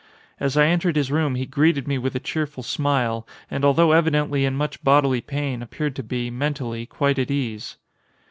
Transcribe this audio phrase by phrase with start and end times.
[0.39, 4.45] As I entered his room he greeted me with a cheerful smile, and although evidently
[4.45, 7.77] in much bodily pain, appeared to be, mentally, quite at ease.